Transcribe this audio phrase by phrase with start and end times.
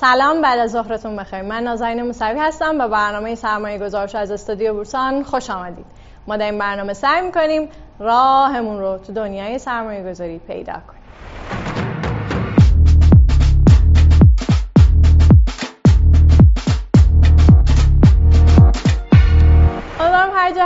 [0.00, 1.42] سلام بعد از ظهرتون بخیر.
[1.42, 5.86] من نازنین موسوی هستم و برنامه سرمایه گذارش از استودیو بورسان خوش آمدید.
[6.26, 10.95] ما در این برنامه سعی می‌کنیم راهمون رو تو دنیای سرمایه گذاری پیدا کنیم.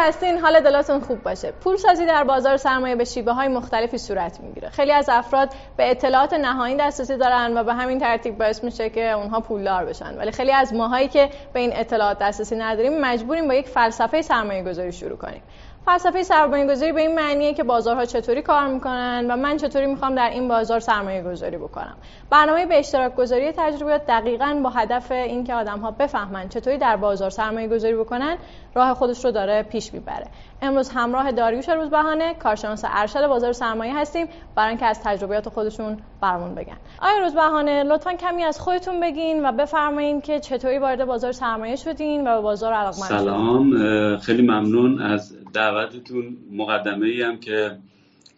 [0.01, 1.53] هستین حال دلاتون خوب باشه.
[1.53, 4.69] پول سازی در بازار سرمایه به شیبه های مختلفی صورت می‌گیره.
[4.69, 9.11] خیلی از افراد به اطلاعات نهایی دسترسی دارن و به همین ترتیب باعث میشه که
[9.11, 10.19] اونها پولدار بشن.
[10.19, 14.63] ولی خیلی از ماهایی که به این اطلاعات دسترسی نداریم مجبوریم با یک فلسفه سرمایه
[14.63, 15.43] گذاری شروع کنیم.
[15.87, 20.15] فلسفه سرمایه گذاری به این معنیه که بازارها چطوری کار می‌کنن و من چطوری می‌خوام
[20.15, 21.97] در این بازار سرمایه گذاری بکنم.
[22.31, 27.31] برنامه به اشتراک گذاری تجربیات دقیقا با هدف اینکه آدم ها بفهمن چطوری در بازار
[27.31, 28.37] سرمایه گذاری بکنن
[28.75, 30.27] راه خودش رو داره پیش می‌بره.
[30.63, 36.55] امروز همراه داریوش روزبهانه کارشناس ارشد بازار سرمایه هستیم برای اینکه از تجربیات خودشون برامون
[36.55, 36.77] بگن.
[37.03, 42.21] آیا روزبهانه لطفا کمی از خودتون بگین و بفرمایید که چطوری وارد بازار سرمایه شدین
[42.29, 44.17] و به بازار علاقمند سلام.
[44.17, 46.37] خیلی ممنون از دعوتتون.
[46.53, 47.77] مقدمه ای هم که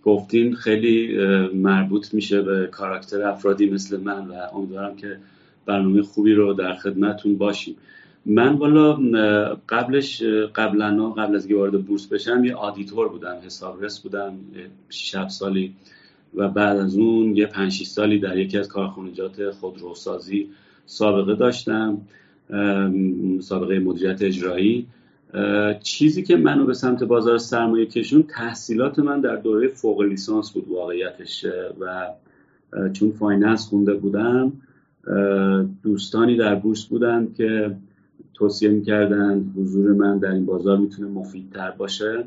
[0.05, 1.19] گفتین خیلی
[1.55, 5.19] مربوط میشه به کاراکتر افرادی مثل من و امیدوارم که
[5.67, 7.77] برنامه خوبی رو در خدمتون باشیم.
[8.27, 8.93] من والا
[9.69, 10.23] قبلش
[10.55, 14.35] قبلا قبل از که وارد بورس بشم یه آدیتور بودم حسابرس بودم
[14.89, 15.75] 6 سالی
[16.35, 20.49] و بعد از اون یه 5 سالی در یکی از کارخانجات خودروسازی
[20.87, 21.99] سابقه داشتم
[23.41, 24.87] سابقه مدیریت اجرایی.
[25.83, 30.69] چیزی که منو به سمت بازار سرمایه کشون تحصیلات من در دوره فوق لیسانس بود
[30.69, 31.47] واقعیتش.
[31.81, 32.09] و
[32.93, 34.53] چون finance خونده بودم
[35.83, 37.77] دوستانی در بورس بودند که
[38.35, 42.25] توصیه می‌کردن حضور من در این بازار می‌تونه مفیدتر باشه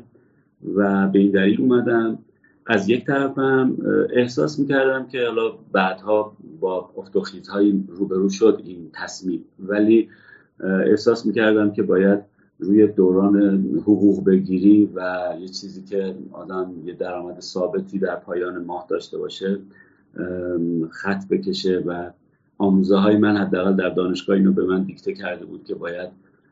[0.74, 2.18] و به این دلیل اومدم.
[2.66, 3.76] از یک طرفم
[4.10, 7.22] احساس می‌کردم که حالا بعدها با افت و
[7.88, 9.44] روبرو شد این تصمیم.
[9.58, 10.08] ولی
[10.60, 12.20] احساس می‌کردم که باید
[12.58, 13.36] روی دوران
[13.82, 19.58] حقوق بگیری و یه چیزی که آدم یه درآمد ثابتی در پایان ماه داشته باشه
[20.90, 22.10] خط بکشه و
[22.58, 26.08] آموزه های من حداقل در دانشگاه اینو به من دیکته کرده بود که باید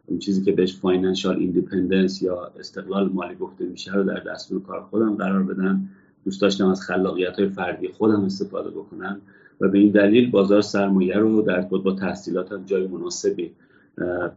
[0.06, 4.80] اون چیزی که بهش financial independence یا استقلال مالی گفته میشه رو در دستور کار
[4.80, 5.88] خودم قرار بدم.
[6.24, 9.20] دوست داشتم از خلاقیت های فردی خودم استفاده بکنم
[9.60, 13.50] و به این دلیل بازار سرمایه رو در با تحصیلاتم جای مناسبی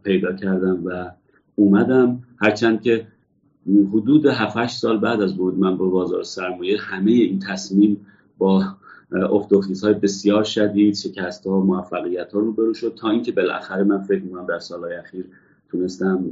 [0.02, 1.10] پیدا کردم و
[1.54, 2.22] اومدم.
[2.40, 3.06] هرچند که
[3.92, 8.06] حدود 7 سال بعد از ورود من به بازار سرمایه همه این تصمیم
[8.38, 8.64] با
[9.12, 9.52] افت
[9.82, 14.22] های بسیار شدید شکست ها و موفقیت ها روبرو شد تا اینکه بالاخره من فکر
[14.22, 15.24] می‌کنم در سالهای اخیر
[15.70, 16.24] تونستم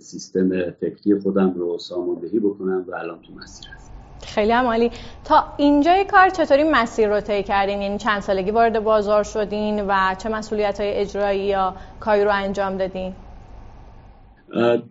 [0.00, 3.92] سیستم فکری خودم رو ساماندهی بکنم و الان تو مسیر هستم.
[4.26, 4.90] خیلی عمالی
[5.24, 10.14] تا اینجای کار چطوری مسیر رو طی کردین؟ یعنی چند سالگی وارد بازار شدین و
[10.18, 13.12] چه مسئولیت های اجرایی یا کاری رو انجام دادین؟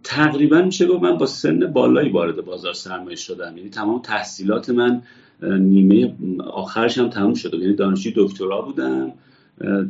[0.03, 3.57] تقریبا میشه گفت؟ من با سن بالایی وارد بازار سرمایه شدم.
[3.57, 5.01] یعنی تمام تحصیلات من
[5.41, 9.11] نیمه آخرش هم تموم شده یعنی دانشجوی دکترا بودم.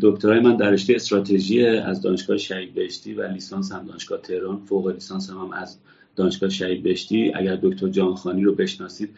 [0.02, 4.58] دکترای من در رشته استراتژی از دانشگاه شهید بهشتی و لیسانس هم دانشگاه تهران.
[4.66, 5.78] فوق لیسانس هم, هم از
[6.16, 7.32] دانشگاه شهید بهشتی.
[7.36, 9.10] اگر دکتر جانخانی رو بشناسید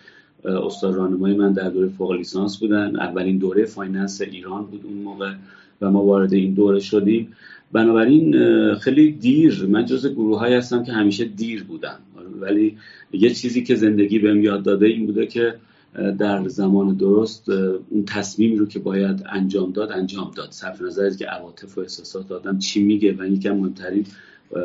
[0.45, 2.99] استاد راهنمای من در دوره فوق لیسانس بودن.
[2.99, 5.33] اولین دوره finance ایران بود اون موقع
[5.81, 7.33] و ما وارد این دوره شدیم.
[7.73, 8.35] بنابراین
[8.75, 9.65] خیلی دیر.
[9.69, 11.99] من جز گروه های هستم که همیشه دیر بودم
[12.39, 12.77] ولی
[13.11, 15.55] یه چیزی که زندگی بهم یاد داده این بوده که
[16.17, 17.49] در زمان درست
[17.89, 20.51] اون تصمیمی رو که باید انجام داد انجام داد.
[20.51, 24.05] صرف نظر که عواطف و احساسات آدم چی میگه و یکم مهمترین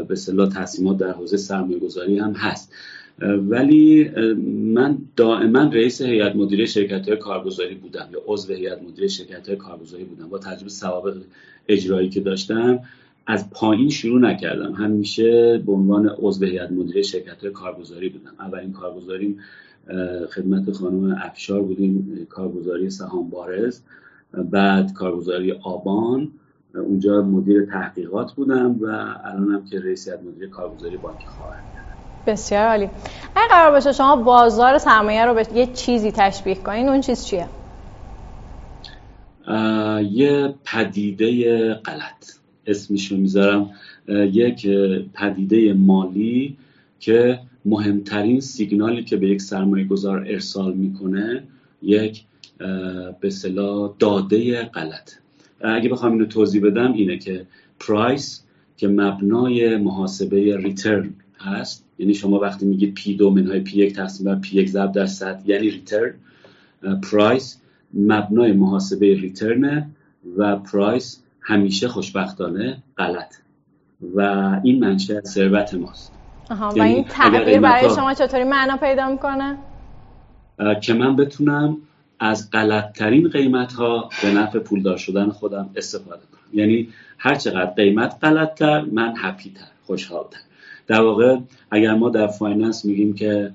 [0.09, 2.73] به صلاح تصمیمات در حوزه سرمایه گذاری هم هست.
[3.21, 4.11] ولی
[4.75, 9.56] من دائما رئیس هیئت مدیره شرکت های کارگزاری بودم یا عضو هیئت مدیره شرکت های
[9.56, 10.29] کارگزاری بودم.
[10.29, 11.17] با تجربه سوابق
[11.69, 12.81] اجرایی که داشتم
[13.27, 14.73] از پایین شروع نکردم.
[14.73, 18.34] همیشه به عنوان عضو هیئت مدیره شرکت های کارگزاری بودم.
[18.41, 19.39] اولین کارگزاریم
[20.31, 23.81] خدمت خانم افشار بودیم کارگزاری سهام بارز.
[24.50, 26.33] بعد کارگزاری آبان.
[26.75, 28.87] اونجا مدیر تحقیقات بودم و
[29.25, 31.62] الانم که رئیس مدیر کارگزاری بانک خواهر
[32.29, 32.89] بسیار عالی.
[33.37, 37.47] اگه قرار باشه شما بازار سرمایه رو به یه چیزی تشبیه کنین اون چیز چیه؟
[40.11, 42.33] یه پدیده غلط
[42.67, 43.71] اسمشو می‌ذارم.
[44.09, 44.67] یک
[45.15, 46.57] پدیده مالی
[47.01, 51.43] که مهمترین سیگنالی که به یک سرمایه گذار ارسال می‌کنه
[51.83, 52.23] یک
[53.21, 55.13] به اصطلاح داده غلط.
[55.61, 57.47] اگه بخوام اینو توضیح بدم اینه که
[57.81, 58.43] price
[58.77, 61.85] که مبنای محاسبه return هست.
[61.99, 65.06] یعنی شما وقتی میگید P دو منهای P یک تقسیم بر P یک ضرب در
[65.06, 66.15] صد یعنی return
[67.11, 67.61] price
[67.94, 69.91] مبنای محاسبه return ـه
[70.37, 73.35] و price همیشه خوشبختانه غلط.
[74.14, 74.20] و
[74.62, 76.12] این منشأ ثروت ماست.
[76.50, 79.58] آها و یعنی این تغییر برای شما چطوری معنا پیدا می‌کنه؟
[80.82, 81.76] که من بتونم
[82.20, 86.61] از غلطترین قیمت ها به نفع پولدار شدن خودم استفاده کنم.
[86.61, 86.88] یعنی
[87.19, 90.38] هر چقدر قیمت غلطتر من happy تر خوشحالتر.
[90.88, 91.37] در واقع
[91.70, 93.50] اگر ما در finance میگیم که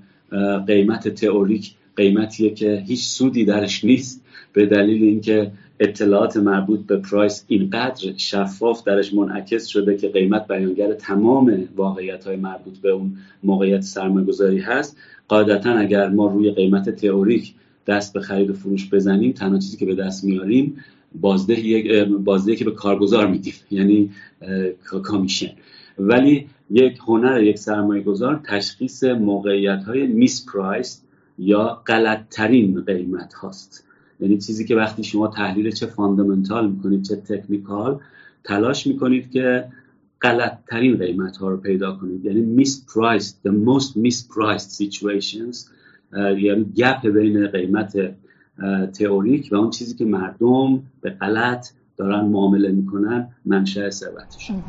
[0.68, 7.46] قیمت تئوریک قیمتیه که هیچ سودی درش نیست به دلیل اینکه اطلاعات مربوط به پرایس
[7.48, 13.82] اینقدر شفاف درش منعکس شده که قیمت بیانگر تمام واقعیت های مربوط به اون موقعیت
[13.82, 14.98] سرمایه گذاری هست
[15.28, 17.54] قاعدتا اگر ما روی قیمت تئوریک
[17.88, 20.78] دست به خرید و فروش بزنیم تنها چیزی که به دست میاریم
[21.22, 24.10] بازده که به کارگزار میدیم یعنی
[25.04, 25.52] کامیشن.
[26.00, 31.02] ولی یک هنر یک سرمایه گذار تشخیص موقعیت های میس پرایس
[31.38, 33.84] یا غلطترین قیمت هاست.
[34.20, 38.00] یعنی چیزی که وقتی شما تحلیل چه فاندامنتال می‌کنید چه تکنیکال
[38.44, 39.68] تلاش می‌کنید که
[40.22, 42.26] غلط ترین قیمت ها رو پیدا کنید.
[42.26, 45.58] یعنی mispriced the most mispriced situations
[46.18, 48.16] یعنی گپ بین قیمت
[48.94, 51.68] تئوریک و اون چیزی که مردم به غلط
[51.98, 54.64] دارن معامله می‌کنن منشأ ثروتشون.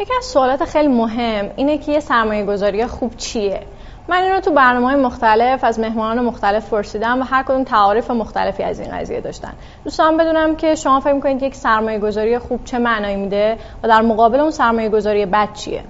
[0.00, 3.60] یکی از سوالات خیلی مهم اینه که یه سرمایه گذاری خوب چیه؟
[4.08, 8.10] من این رو تو برنامه های مختلف از مهمانان مختلف پرسیدم و هر کدوم تعاریف
[8.10, 9.52] مختلفی از این قضیه داشتن.
[9.84, 14.02] دوستان بدونم که شما فکر می‌کنید یک سرمایه گذاری خوب چه معنایی میده و در
[14.02, 15.84] مقابل اون سرمایه گذاری بد چیه؟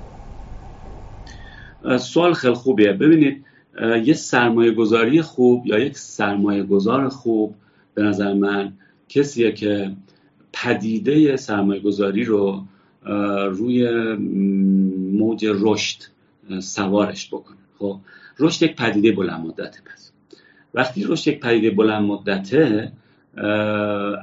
[1.99, 2.93] سوال خیلی خوبیه.
[2.93, 3.45] ببینید
[4.05, 7.55] یه سرمایه گذاری خوب یا یک سرمایه گذار خوب
[7.95, 8.73] به نظر من
[9.09, 9.91] کسیه که
[10.53, 12.63] پدیده سرمایه گذاری رو
[13.51, 14.15] روی
[15.13, 16.03] موج رشد
[16.61, 17.57] سوارش بکنه.
[17.79, 17.99] خب
[18.39, 20.13] رشد یک پدیده بلند مدته پس.
[20.75, 22.93] وقتی رشد یک پدیده بلند مدته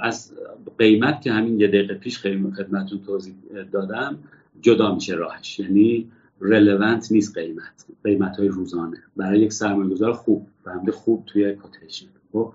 [0.01, 0.31] از
[0.77, 3.33] قیمت که همین یه دقیقه پیش خیلی خدمتتون توضیح
[3.71, 4.17] دادم
[4.61, 5.59] جدا میشه راهش.
[5.59, 7.85] یعنی رلوانت نیست قیمت.
[8.03, 8.97] قیمت های روزانه.
[9.15, 10.47] برای یک سرمایه گذار خوب.
[10.65, 12.53] فهمده خوب توی کوتیشن خب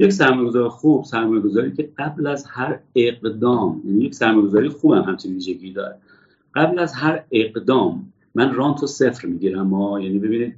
[0.00, 4.68] یک سرمایه گذار خوب سرمایه گذاری که قبل از هر اقدام یعنی یک سرمایه گذاری
[4.68, 5.96] خوب هم همچین ویژگی داره.
[6.54, 10.54] قبل از هر اقدام من رانت و صفر می‌گیرم ما یعنی ببینید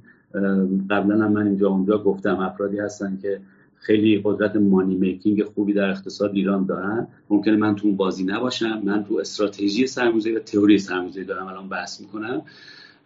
[0.89, 3.39] قبلا هم من اینجا اونجا گفتم افرادی هستن که
[3.75, 7.07] خیلی قدرت مانی میکینگ خوبی در اقتصاد ایران دارن.
[7.29, 11.69] ممکنه من تو اون بازی نباشم من تو استراتژی سرمایه‌گذاری و تئوری سرمایه‌گذاری دارم الان
[11.69, 12.41] بحث می‌کنم.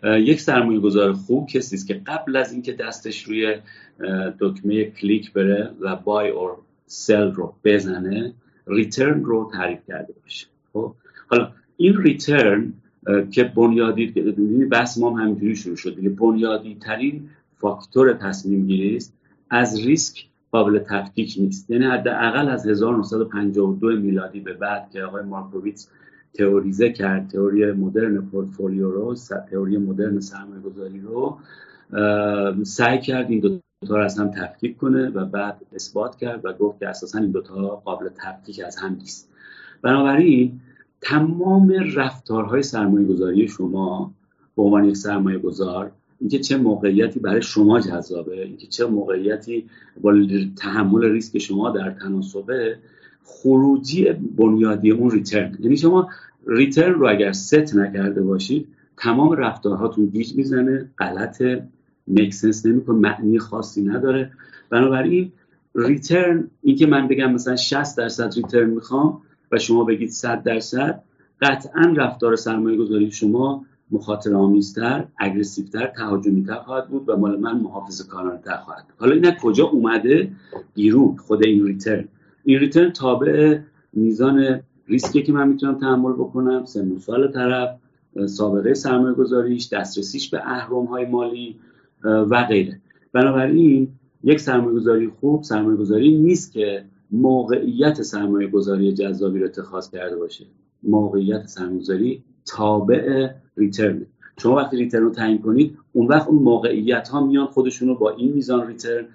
[0.04, 3.56] یک سرمایه گذار خوب کسی است که قبل از اینکه دستش روی
[4.40, 8.34] دکمه کلیک بره و بای اور سل رو بزنه
[8.68, 10.48] return رو تعریف کرده باشه.
[10.74, 10.94] خب؟
[11.28, 12.74] حالا این return
[13.32, 14.08] که بنیادی
[14.72, 16.10] بحث ما هم همینجوری شروع شد دیگه.
[16.10, 19.14] بنیادی ترین فاکتور تصمیم گیری است.
[19.50, 21.70] از ریسک قابل تفکیک نیست.
[21.70, 25.90] یعنی حداقل از 1952 میلادی به بعد که آقای مارکوویتس
[26.38, 29.16] تئوریزه کرد تئوری مدرن پورتفولیو رو
[29.52, 31.38] تئوری مدرن سرمایه گذاری رو
[32.64, 36.54] سعی کرد این دو تا رو از هم تفکیک کنه و بعد اثبات کرد و
[36.54, 39.30] گفت که اساسا این دوتا قابل تفکیک از هم نیست.
[39.82, 40.60] بنابراین
[41.02, 44.14] تمام رفتارهای سرمایه گذاری شما
[44.56, 49.66] به عنوان یک سرمایه گذار اینکه چه موقعیتی برای شما جذابه اینکه چه موقعیتی
[50.02, 50.14] با
[50.58, 52.78] تحمل ریسک شما در تناسبه
[53.24, 55.58] خروجی بنیادی اون return.
[55.60, 56.10] یعنی شما
[56.48, 58.68] return رو اگر ست نکرده باشید
[58.98, 61.44] تمام رفتارهاتون گیج می‌زنه غلط
[62.08, 64.32] make sense نمی‌کنه معنی خاصی نداره.
[64.70, 65.32] بنابراین
[65.76, 71.04] return اینکه من بگم مثلا 60 درصد return می‌خوام و شما بگید 100 درصد
[71.42, 77.60] قطعا رفتار سرمایه گذاری شما مخاطره آمیزتر aggressive تر تهاجمیتر خواهد بود و مال من
[77.60, 78.96] محافظه کارانه‌تر خواهد بود.
[78.98, 80.32] حالا این کجا اومده؟
[80.74, 82.06] بیرون خود این return
[82.44, 83.60] این return تابع
[83.94, 87.70] میزان ریسکی که من می‌تونم تحمل بکنم سن سال طرف
[88.26, 91.56] سابقه سرمایه گذاریش دسترسیش به اهرم های مالی
[92.04, 92.82] و غیره.
[93.14, 93.88] بنابراین
[94.24, 100.16] یک سرمایه گذاری خوب سرمایه گذاری نیست که موقعیت سرمایه گذاری جذابی رو اتخاذ کرده
[100.16, 100.46] باشه.
[100.84, 104.06] موقعیت سرمایه گذاری تابع return
[104.42, 108.10] شما وقتی return رو تعیین کنید اون وقت اون موقعیت ها میان خودشون رو با
[108.12, 109.06] این میزان return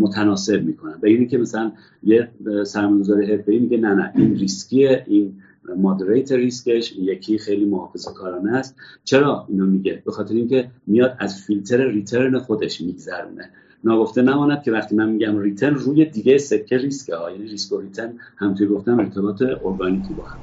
[0.00, 0.98] متناسب می‌کنن.
[1.00, 2.28] به اینی که مثلا یه
[2.64, 5.34] سرمایه‌گذار حرفه‌ای میگه نه نه این ریسکیه این
[5.76, 8.76] مادریت ریسکش یکی خیلی محافظه کارانه است.
[9.04, 13.50] چرا اینو میگه؟ به خاطر اینکه میاد از فیلتر return خودش میگذرونه.
[13.84, 17.30] ناگفته نماند که وقتی من میگم return روی دیگه سکه ریسکه ها.
[17.30, 20.40] یعنی ریسک و return همونطوری گفتم ارتباط ارگانیکی با هم.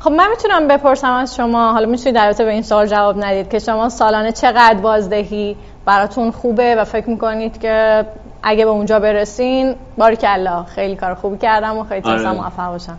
[0.00, 3.58] خب من می‌تونم بپرسم از شما حالا می‌تونید در به این سوال جواب ندید که
[3.58, 8.06] شما سالانه چقدر بازدهی براتون خوبه و فکر می‌کنید که
[8.42, 12.40] اگه به اونجا برسین باری الله خیلی کار خوبی کردم و خیلی تونستم آره.
[12.40, 12.98] موفق باشم.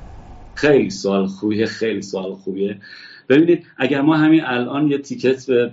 [0.56, 2.78] خیلی سوال خوبیه خیلی سوال خوبیه.
[3.30, 5.72] ببینید اگر ما همین الان یه تیکت به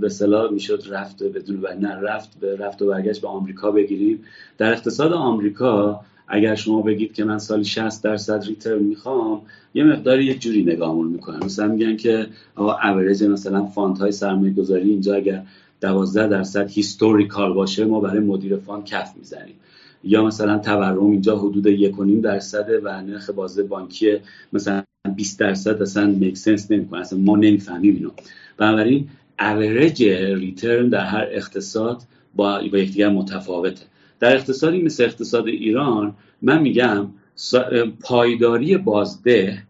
[0.00, 4.24] به صلاح می‌شد رفت بدون و نه رفت به رفت و برگشت به آمریکا بگیریم.
[4.58, 9.42] در اقتصاد آمریکا اگر شما بگید که من سالی 60 درصد ریترن می‌خوام
[9.74, 14.52] یه مقداری یه جوری نگاهمون می‌کنن مثلا میگن که آقا اوریج مثلا fund های سرمایه
[14.52, 15.42] گذاری اینجا اگر
[15.80, 19.54] 12 درصد historical باشه ما برای مدیر fund کف می‌زنیم.
[20.04, 24.16] یا مثلا تورم اینجا حدود یک درصد و نرخ بازده بانکی
[24.52, 24.82] مثلا
[25.16, 27.00] 20 درصد اصلا make sense نمی‌کنه.
[27.00, 28.10] اصلا ما نمی‌فهمیم اینو.
[28.56, 30.02] بنابراین average
[30.34, 32.02] return در هر اقتصاد
[32.34, 33.82] با, با یکدیگر متفاوته.
[34.20, 37.08] در اقتصادی مثل اقتصاد ایران من میگم
[38.00, 39.62] پایداری بازده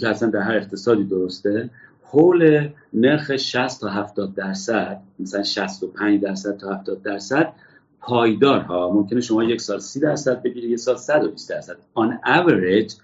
[0.00, 1.70] که اصلا در هر اقتصادی درسته
[2.02, 7.52] حول نرخ 60 تا 70 درصد مثلا 65 درصد تا 70 درصد
[8.00, 11.76] پایدار ها ممکنه شما یک سال 30 درصد بگیرید یک سال 120 درصد.
[11.94, 12.94] آن اوریج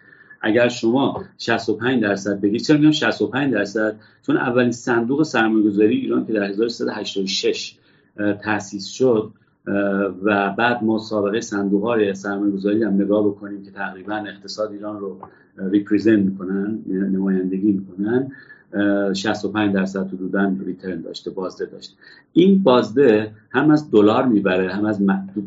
[0.41, 6.33] اگر شما 65 درصد بگیرید چرا میگم 65 درصد؟ چون اولین صندوق سرمایه‌گذاری ایران که
[6.33, 7.75] در 1386
[8.43, 9.33] تأسیس شد
[10.23, 15.17] و بعد ما سابقه صندوق های سرمایه هم نگاه بکنیم که تقریبا اقتصاد ایران رو
[15.57, 18.33] represent می‌کنن نمایندگی می‌کنن.
[19.15, 21.97] 65 درصد حدودا return داشته بازده داشت
[22.33, 25.01] این بازده هم از دلار می‌بره هم از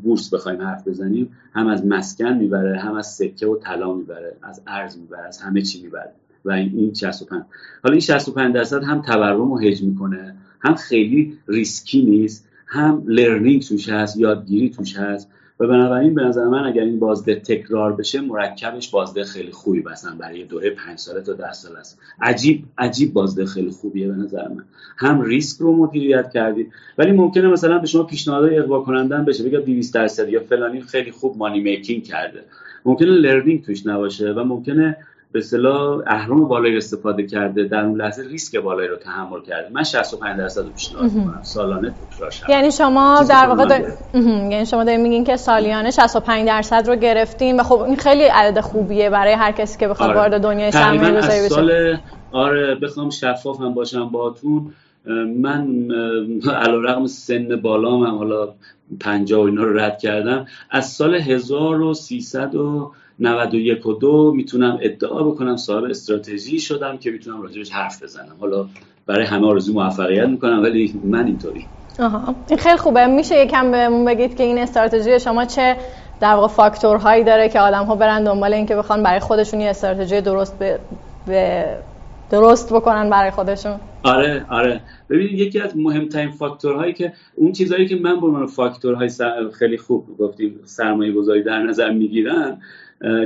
[0.03, 4.61] بورس بخوایم حرف بزنیم هم از مسکن می‌بره هم از سکه و طلا می‌بره از
[4.67, 6.11] ارز می‌بره از همه چی می‌بره.
[6.45, 7.43] و این 65
[7.83, 12.47] حالا این 65 درصد هم تورم رو هج می‌کنه هم خیلی ریسکی نیست.
[12.73, 17.35] هم learning توش هست یادگیری توش هست و بنابراین به نظر من اگر این بازده
[17.35, 21.99] تکرار بشه مرکبش بازده خیلی خوبی مثلا برای دوره پنج ساله تا ده سال است.
[22.21, 24.63] عجیب عجیب بازده خیلی خوبیه به نظر من.
[24.97, 29.59] هم ریسک رو مدیریت کردید ولی ممکنه مثلا به شما پیشنهاد اغوا کننده بشه بگه
[29.59, 32.43] 200 درصد یا فلانی خیلی خوب money making کرده.
[32.85, 34.97] ممکنه learning توش نباشه و ممکنه
[35.31, 39.69] به اصطلاح اهرم بالایی استفاده کرده در اون لحظه ریسک بالایی رو تحمل کرده.
[39.73, 41.41] من 65 درصد پیشنهاد می‌کنم.
[41.43, 43.81] سالانه تکرار یعنی شما در واقع دار...
[44.51, 48.59] یعنی شما دارین میگین که سالیانه 65 درصد رو گرفتین و خب این خیلی عدد
[48.59, 50.19] خوبیه برای هر کسی که بخواد آره.
[50.19, 51.49] وارد دنیای سرمایه‌گذاری بشه.
[51.49, 51.97] سال
[52.31, 54.73] آره بخوام شفاف هم باشم باهاتون.
[55.41, 55.91] من
[56.55, 58.49] علیرغم سن بالام هم حالا
[58.99, 60.45] 50 اینا رو رد کردم.
[60.71, 62.91] از سال 1300 و
[63.21, 68.35] 91 و دو می‌تونم ادعا بکنم صاحب استراتژی شدم که می‌تونم راجبش حرف بزنم.
[68.39, 68.65] حالا
[69.05, 71.65] برای همه آرزو موفقیت می‌کنم ولی من اینطوری.
[71.99, 72.35] آها.
[72.49, 73.07] این خیلی خوبه.
[73.07, 75.75] میشه یکم بهمون بگید که این استراتژی شما چه
[76.19, 80.21] در واقع فاکتورهایی داره که آدم ها برن دنبال اینکه بخوان برای خودشون یه استراتژی
[80.21, 80.79] درست به,
[81.27, 81.65] به
[82.31, 84.81] درست بکنن برای خودشون؟ آره آره.
[85.09, 89.09] ببینید یکی از مهمترین فاکتورهایی که اون چیزهایی که من به عنوان فاکتورهای
[89.59, 92.57] خیلی خوب گفتیم سرمایه گذاری در نظر می‌گیرن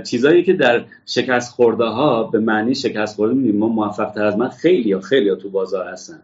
[0.03, 4.37] چیزایی که در شکست خورده ها به معنی شکست خورده میدیم ما موفق تر از
[4.37, 6.19] من خیلی یا خیلی ها تو بازار هستن.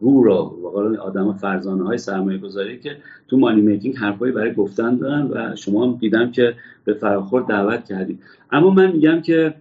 [0.00, 2.96] گورو واقعا آدم فرزانه های سرمایه گذاری که
[3.28, 7.84] تو مانی میکینگ حرفایی برای گفتن دارن و شما هم دیدم که به فراخور دعوت
[7.84, 8.18] کردید
[8.52, 9.54] اما من میگم که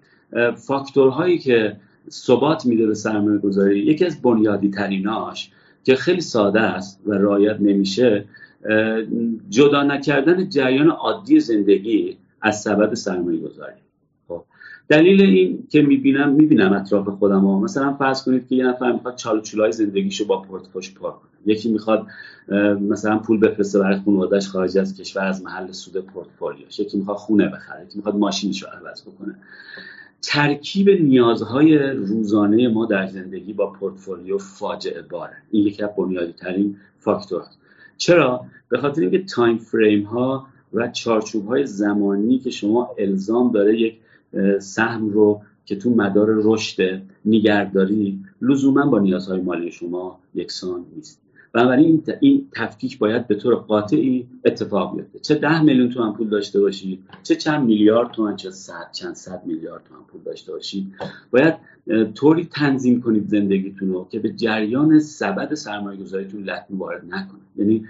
[0.56, 1.76] فاکتورهایی که
[2.10, 5.52] ثبات میده به سرمایه گذاری یکی از بنیادی تریناش
[5.84, 8.26] که خیلی ساده است و رایت نمیشه
[9.50, 13.76] جدا نکردن جریان عادی زندگی از سبد سرمایه گذاری
[14.28, 14.44] خب
[14.88, 19.16] دلیل این که می‌بینم می‌بینم اطراف خودم ها مثلا فرض کنید که یه نفر می‌خواد
[19.16, 21.32] چال چولای زندگیشو با پورتفوش پر کنه.
[21.46, 22.08] یکی می‌خواد
[22.90, 26.80] مثلا پول بفرسته برای خانواده‌اش خارج از کشور از محل سود پورتفولیوش.
[26.80, 29.36] یکی می‌خواد خونه بخره یکی می‌خواد ماشینش رو عوض بکنه.
[30.22, 35.38] ترکیب نیازهای روزانه ما در زندگی با پورتفولیو فاجعه باره.
[35.52, 37.44] این یکی از بنیادی ترین فاکتور
[37.98, 43.80] چرا؟ به خاطر اینکه time frame ها و چارچوب های زمانی که شما الزام داره
[43.80, 43.96] یک
[44.60, 51.22] سهم رو که تو مدار رشد نگهداری لزوما با نیازهای مالی شما یکسان نیست.
[51.54, 55.20] بنابراین این تفکیک باید به طور قاطعی اتفاق بیفته.
[55.20, 59.42] چه ده میلیون تومن پول داشته باشید چه چند میلیارد تومن چه صد چند صد
[59.46, 60.94] میلیارد تومن پول داشته باشید
[61.32, 61.54] باید
[62.14, 67.40] طوری تنظیم کنید زندگیتون رو که به جریان سبد سرمایه گذاریتون لطمه وارد نکنه.
[67.56, 67.86] یعنی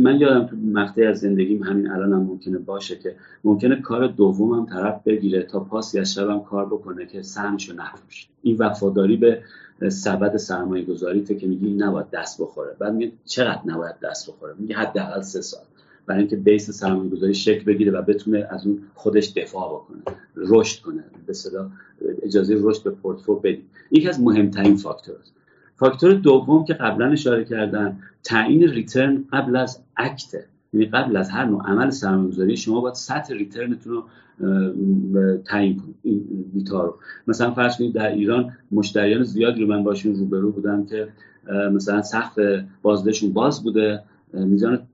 [0.00, 4.52] من یادم تو مقطعی از زندگیم همین الان هم ممکنه باشه که ممکنه کار دوم
[4.52, 9.42] هم طرف بگیره تا پاسی از شبم کار بکنه که سهمشو نفروشه این وفاداری به
[9.88, 12.76] سبد سرمایه گذاری که میگی نباید دست بخوره.
[12.78, 15.62] بعد میگه چقدر نباید دست بخوره؟ میگه حداقل سه سال.
[16.06, 20.82] برای اینکه base سرمایه گذاری شکل بگیره و بتونه از اون خودش دفاع بکنه رشد
[20.82, 21.04] کنه.
[21.26, 21.34] به
[22.22, 25.37] اجازه رشد به پورتفولیو بدید یکی از مهمترین فاکتورست
[25.78, 30.34] فاکتور دوم که قبلا اشاره کردن تعیین return قبل از act
[30.72, 34.04] یعنی قبل از هر نوع عمل سرمایه‌گذاری شما باید سطح return تون رو
[35.44, 36.98] تعیین کنید این رو.
[37.26, 41.08] مثلا فرض کنید در ایران مشتریان زیادی رو من باشون روبرو بودم که
[41.72, 42.38] مثلا سقف
[42.82, 44.87] بازدهشون باز بوده میزان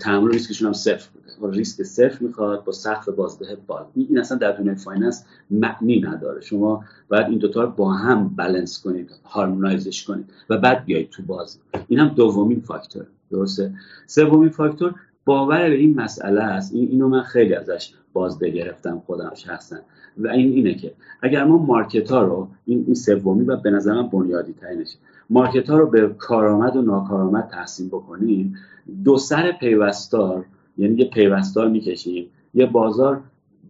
[0.00, 4.52] تحمل ریسکشون هم صفر بوده ریسک صفر می‌خواد با سقف بازده باز این اصلا در
[4.52, 6.40] دنیای finance معنی نداره.
[6.40, 11.10] شما باید این دوتا رو با هم بلنس کنید harmonize ش کنید و بعد بیایید
[11.10, 13.06] تو باز این هم دومین فاکتور.
[13.30, 13.74] درسته؟
[14.06, 16.74] سومین فاکتور باور به این مسئله است.
[16.74, 19.76] این اینو من خیلی ازش بازده گرفتم خودم شخصا.
[20.18, 23.92] و این اینه که اگر ما market ها رو این, این سومی و به نظر
[23.92, 24.98] من بنیادی ترینشه.
[25.30, 28.56] market ها رو به کارآمد و ناکارآمد تقسیم بکنیم
[29.04, 30.44] دو سر پیوستار
[30.78, 32.26] یعنی یه پیوستار می‌کشیم.
[32.54, 33.22] یه بازار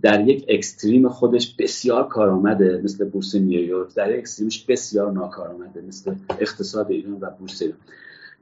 [0.03, 5.83] در یک extreme خودش بسیار کارآمده مثل بورس نیویورک در یک extreme ش بسیار ناکارآمده
[5.89, 7.79] مثل اقتصاد ایران و بورس ایران.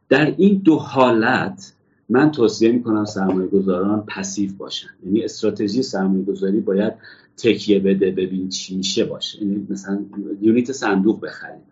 [0.09, 1.73] در این دو حالت
[2.09, 4.89] من توصیه می‌کنم سرمایه گذاران passive باشن.
[5.05, 6.93] یعنی استراتژی سرمایه گذاری باید
[7.37, 9.43] تکیه بده ببین چی میشه باشه.
[9.43, 10.01] یعنی مثلا
[10.41, 11.68] unit صندوق بخرید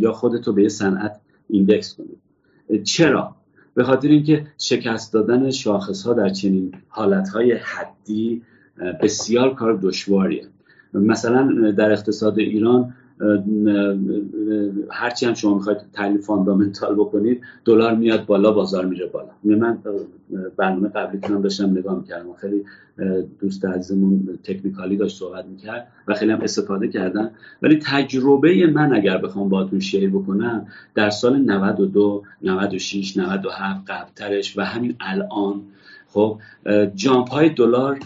[0.00, 3.36] یا خودتو به یه صنعت index کنید چرا؟
[3.74, 8.42] به خاطر اینکه شکست دادن شاخص ها در چنین حالت های حدی
[9.02, 10.46] بسیار کار دشواریه.
[10.94, 12.94] مثلا در اقتصاد ایران
[14.90, 19.28] هرچی هم شما می‌خواید تحلیل فاندامنتال بکنید دلار میاد بالا بازار میره بالا.
[19.44, 19.78] من
[20.56, 22.32] برنامه قبلی هم داشتم نگاه می‌کردم.
[22.32, 22.64] خیلی
[23.40, 27.30] دوست عزیزمون تکنیکالی داشت صحبت می‌کرد و خیلی هم استفاده کردن.
[27.62, 34.60] ولی تجربه من اگر بخوام باهاتون شیر بکنم در سال 92 96 97 قبلترش و
[34.60, 35.62] همین الان
[36.08, 36.38] خب
[36.94, 37.98] جامپ های دلار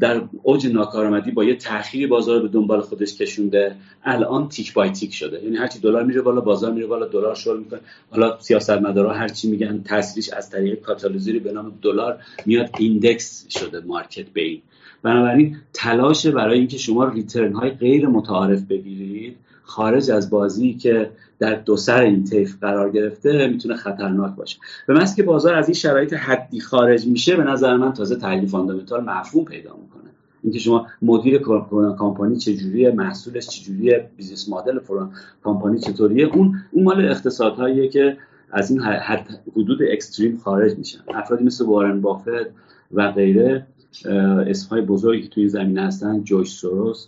[0.00, 3.76] در اوج ناکارآمدی با یه تأخیری بازار به دنبال خودش کشونده.
[4.04, 5.44] الان tick by tick شده.
[5.44, 7.80] یعنی هرچی دلار میره بالا بازار میره بالا دلار شل می‌کنه.
[8.10, 14.26] حالا سیاستمدارا هرچی میگن تاثیرش از طریق کاتالیزوری به نام دلار میاد index شده market
[14.28, 14.62] به این
[15.02, 21.54] بنابراین تلاش برای اینکه شما return های غیر متعارف بگیرید خارج از بازی که در
[21.54, 24.58] دو سر این طیف قرار گرفته می‌تونه خطرناک باشه.
[24.86, 28.48] به محض که بازار از این شرایط حدی خارج میشه به نظر من تازه تحلیل
[28.48, 30.10] fundamental مفهوم پیدا می‌کنه.
[30.42, 31.38] اینکه شما مدیر
[31.98, 38.16] کامپانی چجوریه محصولش چجوریه بیزنس مدل فلان کامپانی چطوریه اون اون مال اقتصادهاییه که
[38.52, 40.98] از این حد حدود اکستریم خارج میشن.
[41.14, 42.28] افرادی مثل وارن بافت
[42.92, 43.66] و غیره
[44.46, 47.06] اسمهای بزرگی که توی زمینه هستن جوش سوروس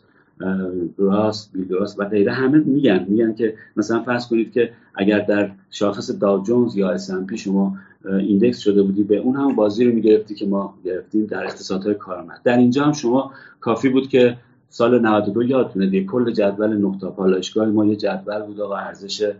[0.98, 6.10] راست بیلدراس و غیره همه میگن میگن که مثلا فرض کنید که اگر در شاخص
[6.20, 10.46] داو جونز یا S&P شما ایندکس شده بودی به اون هم بازی رو می‌گرفتی که
[10.46, 12.40] ما گرفتیم در اقتصادهای کارآمد.
[12.44, 14.36] در اینجا هم شما کافی بود که
[14.68, 19.32] سال 92 یادتونه دیگه کل جدول نقطه پالایشگاه ما یه جدول بود و ارزش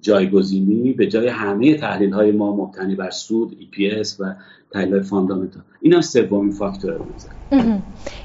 [0.00, 4.34] جایگزینی به جای همه تحلیل های ما مبتنی بر سود EPS و
[4.72, 5.62] تحلیل های fundamental.
[5.80, 7.00] این هم سومین فاکتور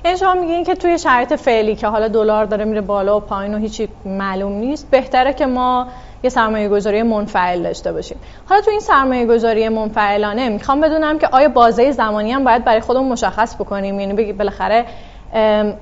[0.06, 3.54] یعنی شما میگین که توی شرایط فعلی که حالا دلار داره میره بالا و پایین
[3.54, 5.88] و هیچی معلوم نیست بهتره که ما
[6.24, 8.18] یه سرمایه گذاری منفعل داشته باشیم.
[8.46, 12.80] حالا تو این سرمایه گذاری منفعلانه می‌خوام بدونم که آیا بازه زمانی هم باید برای
[12.80, 14.86] خودمون مشخص بکنیم؟ یعنی بالاخره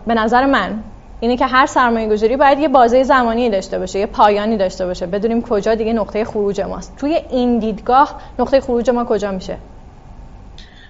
[0.08, 0.80] به نظر من
[1.20, 5.06] اینه که هر سرمایه گذاری باید یه بازه زمانی داشته باشه یه پایانی داشته باشه.
[5.06, 6.96] بدونیم کجا دیگه نقطه خروج ماست.
[6.98, 9.58] توی این دیدگاه نقطه خروج ما کجا میشه؟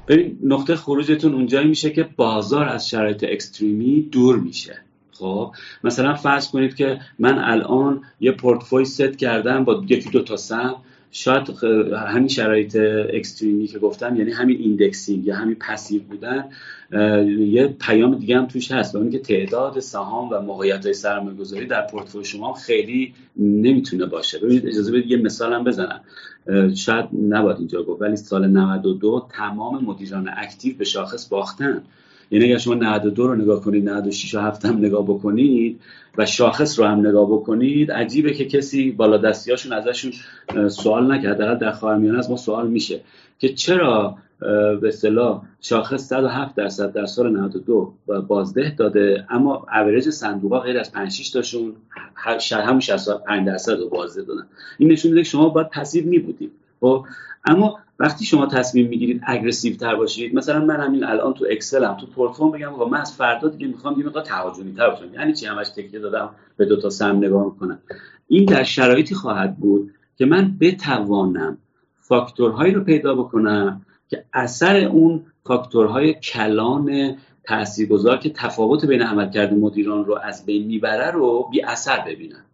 [0.07, 4.77] ببین نقطه خروجتون اونجایی میشه که بازار از شرایط extreme ی دور میشه.
[5.11, 5.51] خب؟
[5.83, 10.75] مثلا فرض کنید که من الان یه پورتفوی ست کردم با یکی دو تا سهم.
[11.11, 11.63] شاید
[11.93, 12.77] همین شرایط
[13.13, 16.45] extreme ی که گفتم یعنی همین indexing یا همین passive بودن.
[16.91, 21.65] یه پیام دیگه هم توش هست و که تعداد سهام و موقعیت های سرمایه گذاری
[21.65, 24.39] در پورتفوی شما خیلی نمی‌تونه باشه.
[24.39, 26.01] ببینید اجازه بدید یه مثال هم بزنم.
[26.75, 31.83] شاید نباید اینجا گفت ولی سال 92 تمام مدیران اکتیو به شاخص باختن.
[32.31, 35.79] یعنی اگر شما 92 رو نگاه کنید 96 و 7 هم نگاه بکنید
[36.17, 40.11] و شاخص رو هم نگاه بکنید عجیبه که کسی بالا دستیاشون ازشون
[40.69, 41.37] سوال نکرد.
[41.37, 43.01] در در خواهرمیانه از ما سوال میشه
[43.39, 47.93] که چرا به اصطلاح شاخص 107 درصد در سال 92
[48.27, 49.25] بازده داده.
[49.29, 51.73] اما اوریج صندوق غیر از 5 6 تاشون
[52.51, 54.47] همون 65 درصد رو بازده دادن.
[54.77, 57.05] این نشون میده که شما باید passive می بودید خب؟
[57.45, 61.97] اما وقتی شما تصمیم می‌گیرید aggressive تر باشید مثلا من همین الان تو اکسل هم
[61.97, 65.13] تو پورتفوم بگم آقا من از فردا دیگه می‌خوام یه مقدار تهاجمی تر باشم.
[65.13, 67.79] یعنی چی؟ همش تکیه دادم به دو تا سم نگاه می‌کنم.
[68.27, 71.57] این در شرایطی خواهد بود که من بتوانم
[71.99, 80.05] فاکتورهایی رو پیدا بکنم که اثر اون فاکتورهای کلان تاثیرگذار که تفاوت بین عملکرد مدیران
[80.05, 82.45] رو از بین می‌بره رو بی اثر ببینم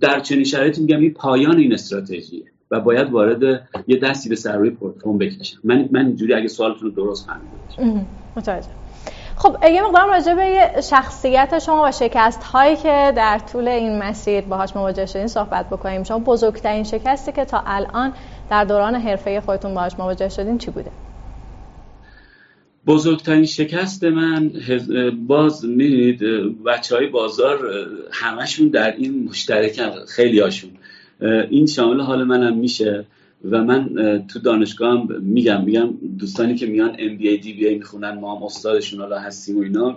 [0.00, 4.56] در چنین شرایطی میگم این پایان این استراتژیه و باید وارد یه دستی به سر
[4.56, 8.68] روی پورتفوم بکشم من من اینجوری اگه سوالتون رو درست فهمیدم متوجه.
[9.42, 14.40] خب یه مقدار راجع به شخصیت شما و شکست هایی که در طول این مسیر
[14.40, 16.04] باهاش مواجه شدین صحبت بکنیم.
[16.04, 18.12] شما بزرگترین شکستی که تا الان
[18.50, 20.90] در دوران حرفه خودتون باهاش مواجه شدین چی بوده؟
[22.86, 24.52] بزرگترین شکست من
[25.26, 26.20] باز می‌دید
[26.64, 27.58] بچه های بازار
[28.12, 30.70] همشون در این مشترکن خیلی هاشون
[31.50, 33.04] این شامل حال منم میشه.
[33.44, 33.94] و من
[34.28, 39.58] تو دانشگاه میگم میگم دوستانی که میان MBA DBA می‌خونن ما هم استادشون حالا هستیم
[39.58, 39.96] و اینا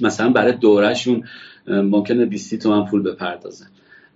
[0.00, 1.24] مثلا برای دورهشون
[1.66, 3.66] ممکنه 20 تومن پول بپردازن.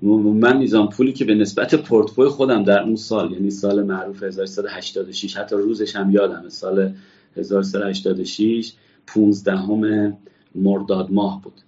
[0.02, 5.36] من میزان پولی که به نسبت پورتفوی خودم در اون سال یعنی سال معروف 1386
[5.36, 6.92] حتی روزش هم یادمه سال
[7.36, 8.72] 1386
[9.06, 10.16] 15 همه
[10.54, 11.60] مرداد ماه بود.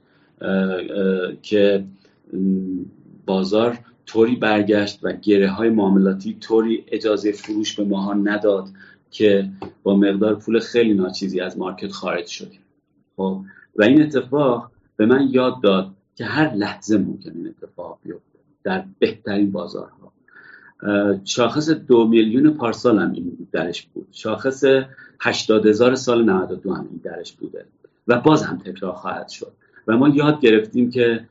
[1.43, 1.85] که
[3.27, 8.69] بازار طوری برگشت و گره های معاملاتی طوری اجازه فروش به ماها نداد
[9.11, 9.51] که
[9.83, 12.61] با مقدار پول خیلی ناچیزی از مارکت خارج شدیم
[13.17, 13.41] خب
[13.77, 18.85] و این اتفاق به من یاد داد که هر لحظه ممکن این اتفاق بیفته در
[18.99, 20.13] بهترین بازارها.
[21.25, 24.09] شاخص دو میلیون پارسال هم این درش بود.
[24.13, 24.65] شاخص
[25.21, 27.65] هشتاد هزار سال 92 هم این درش بوده
[28.09, 29.53] و باز هم تکرار خواهد شد.
[29.87, 31.25] و ما یاد گرفتیم که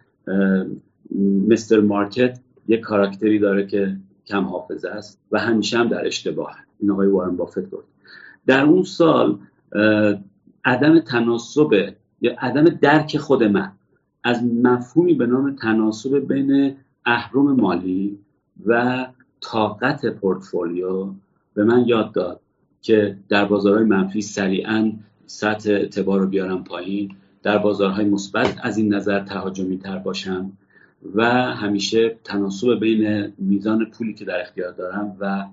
[1.48, 6.92] مستر مارکت یک کاراکتری داره که کم حافظه است و همیشه هم در اشتباه این
[6.92, 7.88] آقای وارن بافت گفت.
[8.48, 9.40] در اون سال
[10.66, 13.72] عدم تناسب یا عدم درک خود من
[14.24, 16.76] از مفهومی به نام تناسب بین
[17.06, 18.20] اهرم مالی
[18.66, 19.06] و
[19.42, 21.08] طاقت پورتفولیو
[21.54, 22.40] به من یاد داد
[22.82, 24.92] که در بازارهای منفی سریعا
[25.26, 30.52] سطح اعتبار رو بیارم پایین در بازارهای مثبت از این نظر تهاجمی تر باشم.
[31.16, 35.46] و همیشه تناسب بین میزان پولی که در اختیار دارم و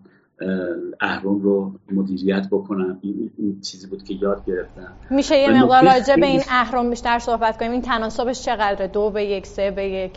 [1.00, 2.98] اهرم رو مدیریت بکنم.
[3.02, 4.92] این, چیزی بود که یاد گرفتم.
[5.10, 7.70] میشه یه مقدار راجع به این اهرم بیشتر صحبت کنیم.
[7.70, 10.12] این تناسبش چقدره؟ دو به یک سه به یک؟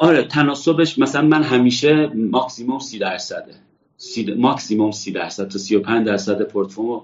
[0.00, 3.54] آره تناسبش مثلا من همیشه ماکسیموم سی درصده.
[3.96, 7.00] سی ماکسیموم سی درصد تا 35 درصد پورتفولیو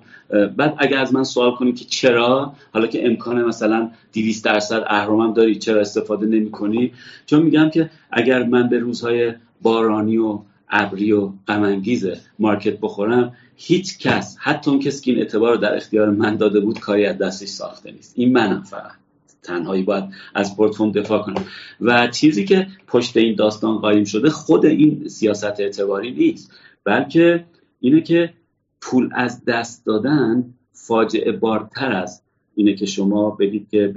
[0.56, 5.32] بعد اگر از من سوال کنید که چرا؟ حالا که امکان مثلا 200 درصد اهرمم
[5.32, 6.92] داری چرا استفاده نمی کنی؟
[7.26, 10.38] چون میگم که اگر من به روزهای بارانی و
[10.70, 11.82] ابری و غم
[12.38, 16.80] مارکت بخورم هیچ کس حتی اون کسی که این اعتبار در اختیار من داده بود
[16.80, 18.12] کاری از دستش ساخته نیست.
[18.16, 18.92] این منم فقط.
[19.42, 21.44] تنهایی باید از پورتفوم دفاع کنم.
[21.80, 26.52] و چیزی که پشت این داستان قایم شده خود این سیاست اعتباری نیست.
[26.84, 27.44] بلکه
[27.80, 28.32] اینه که
[28.80, 32.22] پول از دست دادن فاجعه بارتر از
[32.54, 33.94] اینه که شما بگید که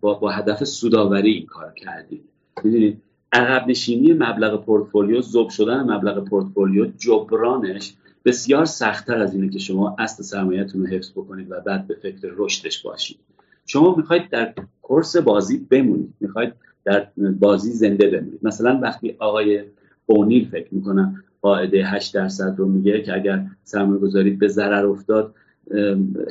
[0.00, 2.24] با, با هدف سوداوری این کار کردید.
[2.64, 7.94] می‌دونید؟ عقب نشینی مبلغ پورتفولیو زوب شدن مبلغ پورتفولیو جبرانش
[8.24, 12.28] بسیار سختتر از اینه که شما اصل سرمایهتون رو حفظ بکنید و بعد به فکر
[12.36, 13.18] رشدش باشید.
[13.66, 16.14] شما می‌خواید در کورس بازی بمونید.
[16.20, 16.52] می‌خواید
[16.84, 17.08] در
[17.40, 18.40] بازی زنده بمونید.
[18.42, 19.64] مثلا وقتی آقای
[20.06, 25.34] اونیل فکر می‌کنم قاعده 8 درصد رو میگه که اگر سرمایه گذاری به ضرر افتاد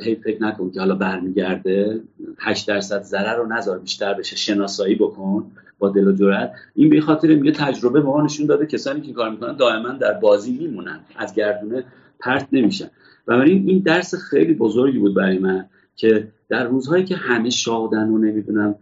[0.00, 2.00] هی فکر نکن که حالا برمیگرده.
[2.38, 5.44] 8 درصد ضرر رو نذار بیشتر بشه شناسایی بکن
[5.78, 6.52] با دل و جرأت.
[6.74, 10.12] این به خاطر میگه تجربه به ما نشون داده کسانی که کار می‌کنن دائما در
[10.12, 11.84] بازی میمونن از گردونه
[12.20, 12.86] پرت نمیشن.
[13.26, 15.64] و این درس خیلی بزرگی بود برای من
[15.96, 18.74] که در روزهایی که همه شادن و نمی‌دونم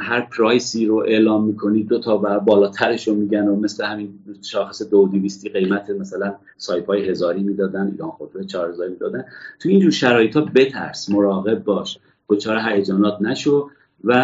[0.00, 5.08] هر پرایسی رو اعلام می‌کنی دو تا بالاترش رو میگن و مثل همین شاخص دو
[5.08, 9.24] دیویستی قیمت مثلا سایپای هزاری می‌دادن ایران خودرو چهار هزاری می‌دادن.
[9.60, 11.98] تو اینجور شرایط ها بترس مراقب باش.
[12.28, 13.70] دچار هیجانات نشو
[14.04, 14.14] و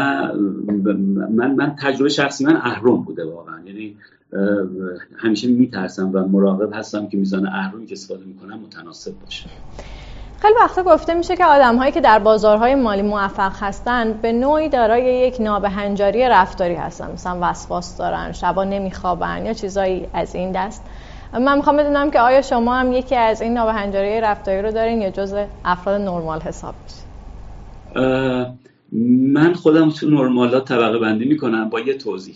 [1.30, 3.60] من من تجربه شخصی من اهرم بوده واقعا.
[3.66, 3.96] یعنی
[5.16, 9.50] همیشه میترسم و مراقب هستم که میزان اهرمی که استفاده می‌کنم متناسب باشه.
[10.42, 14.68] خیلی وقتا گفته میشه که آدم هایی که در بازارهای مالی موفق هستن به نوعی
[14.68, 17.12] دارای یک نابهنجاری رفتاری هستن.
[17.12, 20.86] مثلا وسواس دارن شبا نمیخوابن یا چیزایی از این دست.
[21.32, 25.10] من می‌خوام بدونم که آیا شما هم یکی از این نابهنجاری رفتاری رو دارین یا
[25.10, 26.74] جز افراد نرمال حساب
[29.32, 32.34] من خودم تو نرمالات طبقه بندی می‌کنم با یه توضیح.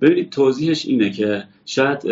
[0.00, 2.06] ببینید توضیحش اینه که شاید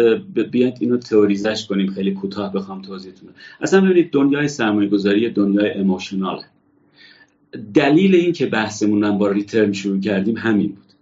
[0.51, 3.29] بیاید اینو تئوریزش کنیم خیلی کوتاه بخوام توضیحتون
[3.61, 6.43] اصلا ببینید دنیای سرمایه گذاری دنیای اموشنال.
[7.75, 10.93] دلیل این که بحثمون با ریترن شروع کردیم همین بود.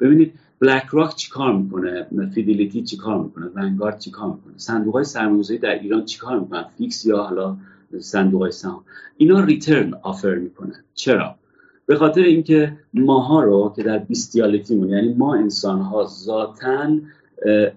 [0.00, 5.78] ببینید بلک راک چیکار می‌کنه؟ فیدلیتی چیکار می‌کنه؟ ونگارد چیکار می‌کنه؟ صندوق های سرمایه‌گذاری در
[5.78, 7.56] ایران چیکار می‌کنن؟ fix یا حالا
[7.98, 8.84] صندوق های سهام؟
[9.16, 10.84] اینا return offer می‌کنن.
[10.94, 11.34] چرا؟
[11.92, 16.88] به خاطر اینکه ماها رو که در بیستیالیتیمون یعنی ما انسان ها ذاتا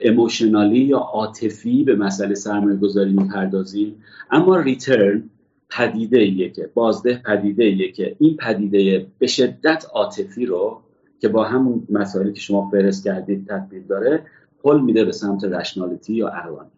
[0.02, 3.96] emotionally یا عاطفی به مسئله سرمایه گذاری می‌پردازیم.
[4.32, 5.30] اما return
[5.70, 10.82] پدیده ایه که بازده پدیده ایه که این پدیده به شدت عاطفی رو
[11.22, 14.24] که با همون مسائلی که شما فرست کردید تطبیق داره
[14.64, 16.70] پل میده به سمت رشنالیتی یا عقلانی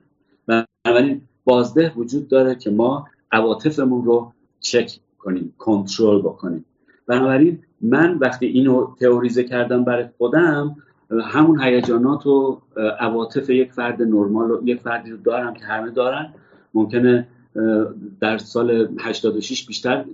[0.47, 6.65] بنابراین بازده وجود داره که ما عواطفمون رو چک کنیم کنترل بکنیم.
[7.07, 10.75] بنابراین من وقتی اینو تئوریزه کردم برای خودم
[11.23, 12.61] همون هیجانات و
[12.99, 16.33] عواطف یک فرد نرمال و یک فردی رو دارم که همه دارن.
[16.73, 17.27] ممکنه
[18.19, 20.05] در سال 86 بیشتر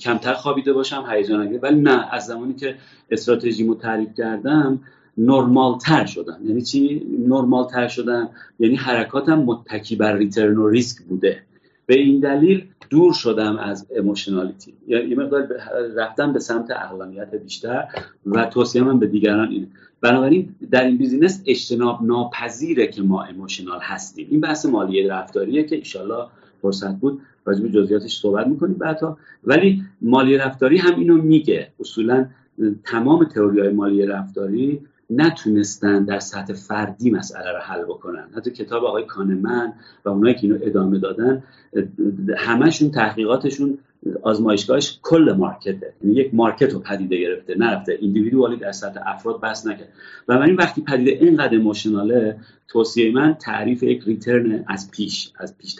[0.00, 2.74] کمتر خوابیده باشم هیجان ولی نه از زمانی که
[3.10, 4.80] استراتژیمو تعریف کردم
[5.18, 6.38] نرمال تر شدم.
[6.44, 8.28] یعنی چی؟ نرمال تر شدم.
[8.58, 11.42] یعنی حرکاتم متکی بر return و ریسک بوده.
[11.86, 15.48] به این دلیل دور شدم از emotionality یعنی یه مقدار
[15.96, 17.88] رفتم به سمت عقلانیت بیشتر
[18.26, 19.66] و توصیه من به دیگران اینه.
[20.00, 24.26] بنابراین در این business اجتناب ناپذیره که ما emotional هستیم.
[24.30, 26.26] این بحث مالیه رفتاریه که ایشالله
[26.62, 31.68] فرصت بود راجع به جزئیاتش صحبت می‌کنیم بعدا ولی مالی رفتاری هم اینو میگه.
[31.80, 32.26] اصولا
[32.84, 38.28] تمام تئوری های مالی رفتاری نتونستن در سطح فردی مسئله رو حل بکنن.
[38.36, 39.72] حتی کتاب آقای کانمن
[40.04, 41.42] و اونایی که اینو ادامه دادن
[42.36, 43.78] همشون تحقیقاتشون
[44.22, 45.92] آزمایشگاهش کل مارکته.
[46.02, 47.98] یعنی یک مارکت رو پدیده گرفته نرفته.
[48.00, 49.88] ایندیویدوالی در سطح افراد بس نکرد.
[50.28, 52.36] و این وقتی پدیده اینقدر اموشناله
[52.68, 55.76] توصیه من تعریف یک ریترن از پیش از پیش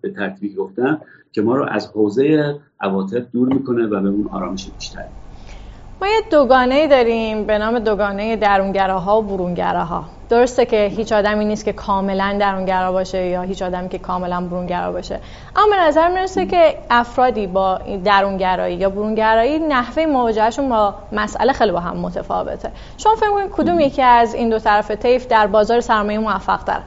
[0.00, 1.00] به ترتیبی گفتم
[1.32, 5.10] که ما رو از حوزه عواطف دور می‌کنه و به اون آرامش بیشتری.
[6.02, 10.04] ما یه دوگانه داریم به نام دوگانه درونگراها و برونگراها.
[10.28, 14.92] درسته که هیچ آدمی نیست که کاملا درونگرا باشه یا هیچ آدمی که کاملا برونگرا
[14.92, 15.20] باشه.
[15.56, 21.72] اما به نظر می‌رسه که افرادی با درونگرایی یا برونگرایی نحوه مواجهشون با مسئله خیلی
[21.72, 22.70] با هم متفاوته.
[22.98, 26.82] شما فکر کنید کدوم یکی از این دو طرف طیف در بازار سرمایه موفق تر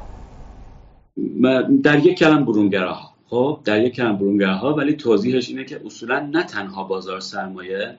[1.83, 3.09] در یک کلم برونگراها.
[3.29, 7.95] خب در یک کلم برونگراها ولی توضیحش اینه که اصولا نه تنها بازار سرمایه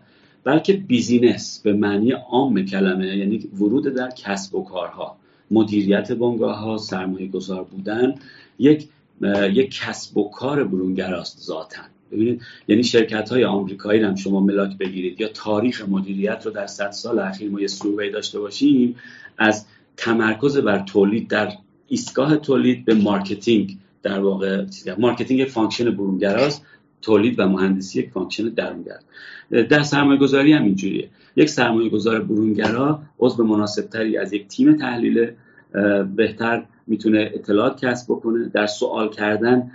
[0.46, 5.16] بلکه بیزینس به معنی عام کلمه یعنی ورود در کسب و کارها.
[5.50, 8.14] مدیریت بنگاه ها سرمایه گذار بودن
[8.58, 8.88] یک
[9.52, 15.20] یک کسب و کار برونگراست ذاتن ببینید یعنی شرکت های آمریکایی هم شما ملاک بگیرید
[15.20, 18.96] یا تاریخ مدیریت رو در صد سال اخیر ما یه سروی داشته باشیم
[19.38, 21.52] از تمرکز بر تولید در
[21.88, 24.64] ایستگاه تولید به marketing در واقع
[24.98, 26.62] marketing function برونگراست.
[27.02, 28.98] تولید و مهندسی یک function درونگر
[29.50, 31.08] در سرمایه گذاری هم اینجوریه.
[31.36, 35.30] یک سرمایه گذار برونگرا عضو مناسبتری از یک تیم تحلیل
[36.16, 38.48] بهتر می‌تونه اطلاعات کسب بکنه.
[38.48, 39.70] در سوال کردن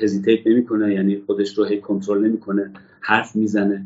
[0.00, 3.84] hesitate نمی‌کنه یعنی خودش رو هی کنترل نمی‌کنه حرف می‌زنه.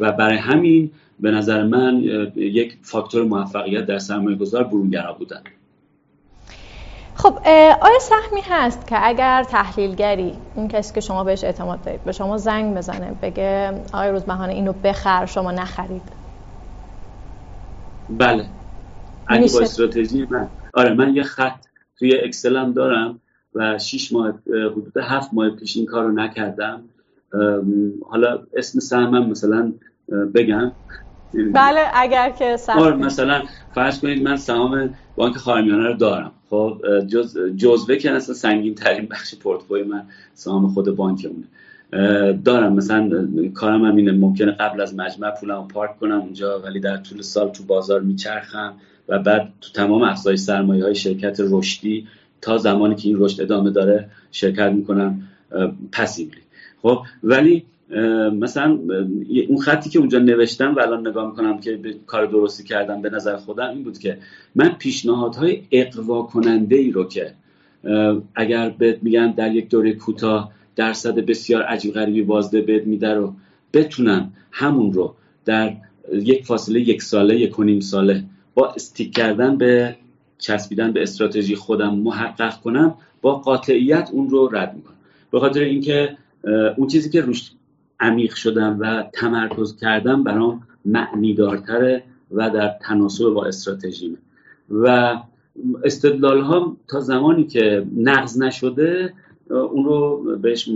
[0.00, 2.02] و برای همین به نظر من
[2.36, 5.42] یک فاکتور موفقیت در سرمایه گذار برونگرا بودن.
[7.22, 7.38] خب
[7.82, 12.36] آیا سهمی هست که اگر تحلیلگری اون کسی که شما بهش اعتماد دارید به شما
[12.36, 16.02] زنگ بزنه بگه آقای روزبهانه اینو بخر شما نخرید؟
[18.08, 18.46] بله.
[19.26, 20.50] اگه با استراتژی من.
[20.74, 21.64] آره من یه خط
[21.98, 23.20] توی اکسلم دارم
[23.54, 26.82] و 6 ماه حدود هفت ماه پیش این کارو نکردم.
[28.10, 29.72] حالا اسم سهمم مثلا
[30.34, 30.72] بگم.
[31.54, 33.42] بله اگر که سهم آره مثلا
[33.74, 36.32] فرض کنید من سهام بانک خارمیانه رو دارم.
[36.50, 40.02] خب جز جزوه که اصلا سنگین ترین بخش پورتفوی من
[40.34, 41.44] سهام خود بانکمونه.
[42.44, 46.96] دارم مثلا کارم هم اینه ممکنه قبل از مجمع پولم پارک کنم اونجا ولی در
[46.96, 48.74] طول سال تو بازار میچرخم
[49.08, 52.08] و بعد تو تمام افزایش سرمایه های شرکت رشدی
[52.40, 55.22] تا زمانی که این رشد ادامه داره شرکت می‌کنم
[55.92, 56.40] پسیبلی
[56.82, 57.64] خب ولی
[58.32, 58.78] مثلا
[59.48, 63.10] اون خطی که اونجا نوشتم و الان نگاه می‌کنم که به کار درستی کردم به
[63.10, 64.18] نظر خودم این بود که
[64.54, 67.32] من پیشنهادهای اقوا کننده ای رو که
[68.34, 73.34] اگر بهت میگن در یک دوره کوتاه درصد بسیار عجیب غریبی بازده بهت میده رو
[73.72, 75.76] بتونم همون رو در
[76.12, 78.24] یک فاصله یک ساله یک و نیم ساله
[78.54, 79.96] با استیک کردن به
[80.38, 84.96] چسبیدن به استراتژی خودم محقق کنم با قاطعیت اون رو رد می‌کنم.
[85.30, 86.16] به خاطر اینکه
[86.76, 87.50] اون چیزی که روش
[88.00, 94.16] عمیق شدم و تمرکز کردم برام معنی دارتره و در تناسب با استراتژیمه.
[94.70, 95.16] و
[95.84, 99.12] استدلال ها تا زمانی که نقض نشده
[99.50, 100.68] اون رو بهش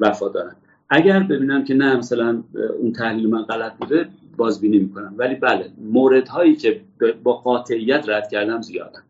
[0.00, 0.56] وفا دارم
[0.90, 2.42] اگر ببینم که نه مثلا
[2.78, 5.14] اون تحلیل من غلط بوده بازبینی می‌کنم.
[5.16, 6.80] ولی بله مورد هایی که
[7.22, 9.00] با قاطعیت رد کردم زیادن.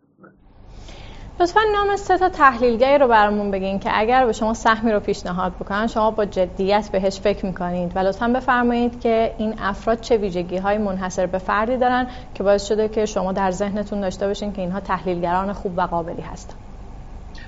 [1.41, 5.55] لطفا نام سه تا تحلیلگری رو برامون بگین که اگر به شما سهمی رو پیشنهاد
[5.55, 7.93] بکنن شما با جدیت بهش فکر می‌کنید.
[7.95, 12.67] و لطفا بفرمایید که این افراد چه ویژگی های منحصر به فردی دارن که باعث
[12.67, 16.55] شده که شما در ذهنتون داشته باشین که اینها تحلیلگران خوب و قابلی هستن.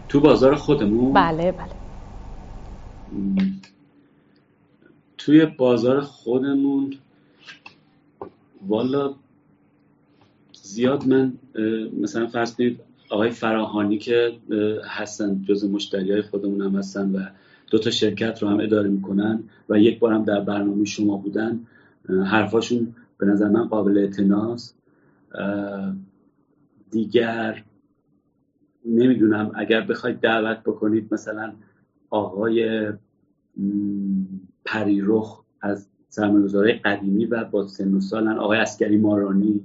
[0.08, 1.68] تو بازار خودمون؟ بله بله.
[5.18, 6.94] توی بازار خودمون
[8.68, 9.14] والا
[10.52, 11.32] زیاد من
[12.00, 14.32] مثلا فرض کنید آقای فراهانی که
[14.84, 17.18] هستن جز مشتری های خودمون هم هستن و
[17.70, 21.60] دو تا شرکت رو هم اداره می‌کنن و یک بار هم در برنامه شما بودن.
[22.08, 24.78] حرفاشون به نظر من قابل اعتناست
[26.90, 27.64] دیگر
[28.84, 29.52] نمی‌دونم.
[29.54, 31.52] اگر بخواید دعوت بکنید مثلا
[32.10, 32.86] آقای
[34.64, 39.60] پریرخ از سرمایه‌گذارهای قدیمی و با سن و سالن آقای اسکری مارانی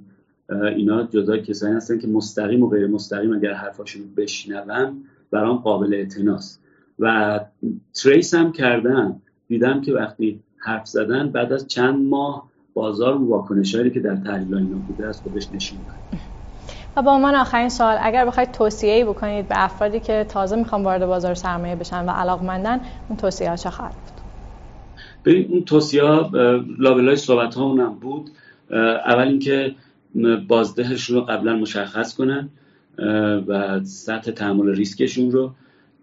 [0.61, 4.97] اینا جدا کسانی هستن که مستقیم و غیر مستقیم اگر حرفاشون رو بشنوم
[5.31, 6.63] برام قابل اعتناست.
[6.99, 7.39] و
[7.93, 13.75] تریس هم کردم دیدم که وقتی حرف زدن بعد از چند ماه بازار و واکنش
[13.75, 15.79] که در تحلیل اینا بوده از خودش نشون
[16.97, 21.05] و با من آخرین سوال اگر بخواید توصیه بکنید به افرادی که تازه می‌خوان وارد
[21.05, 24.23] بازار سرمایه بشن و علاقمندن اون توصیه ها چه خواهد بود؟
[25.25, 26.29] ببین اون توصیه ها
[26.79, 28.31] لابلای صحبت ها اونم بود
[29.05, 29.75] اول اینکه
[30.47, 32.49] بازدهشون رو قبلا مشخص کنن
[33.47, 35.51] و سطح تحمل ریسکشون رو.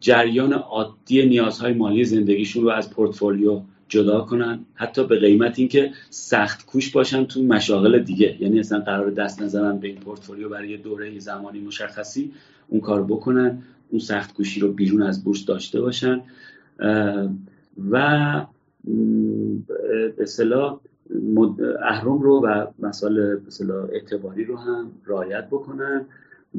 [0.00, 4.60] جریان عادی نیازهای مالی زندگیشون رو از پورتفولیو جدا کنن.
[4.74, 8.36] حتی به قیمت اینکه سخت کوش باشن تو مشاغل دیگه.
[8.40, 12.32] یعنی اصلا قرار دست نزنن به این پورتفولیو برای دوره زمانی مشخصی
[12.68, 13.62] اون کار بکنن.
[13.90, 16.20] اون سخت کوشی رو بیرون از بورس داشته باشن.
[17.90, 18.46] و
[20.16, 20.80] به اصطلاح
[21.82, 23.38] اهرم رو و مسائل
[23.92, 26.06] اعتباری رو هم رعایت بکنن.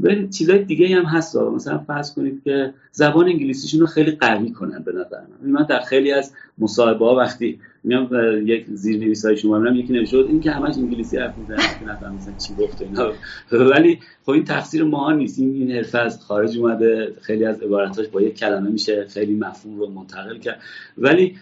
[0.04, 4.80] و چیزای دیگه هم هست مثلا فرض کنید که زبان انگلیسیشون رو خیلی قوی کنن
[4.80, 5.52] به نظر من.
[5.52, 8.10] من در خیلی از مصاحبه ها وقتی میام
[8.46, 12.16] یک زیر های شما میرم یکی نمیشه این که همش انگلیسی حرف می‌زنه که نفهم
[12.16, 13.12] مثلا چی گفته اینا.
[13.52, 15.40] ولی خب این تقصیر ما نیست.
[15.40, 17.14] این این حرفه از خارج اومده.
[17.22, 19.06] خیلی از عبارتاش با یک کلمه میشه.
[19.10, 20.62] خیلی مفهوم رو منتقل کرد.
[20.98, 21.36] ولی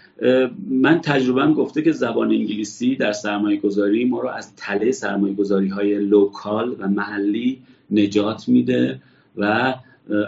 [0.69, 5.67] من تجربهم گفته که زبان انگلیسی در سرمایه گذاری ما رو از تله سرمایه گذاری
[5.67, 9.01] های لوکال و محلی نجات میده
[9.37, 9.75] و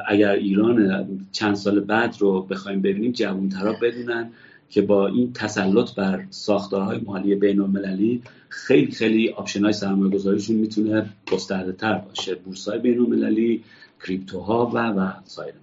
[0.07, 4.29] اگر ایران چند سال بعد رو بخوایم ببینیم جوانترا بدونن
[4.69, 10.55] که با این تسلط بر ساختارهای مالی بین المللی خیلی خیلی option های سرمایه گذاریشون
[10.55, 12.35] می‌تونه گسترده تر باشه.
[12.35, 13.63] بورس های بین المللی
[14.05, 15.53] کریپتوها و و سایر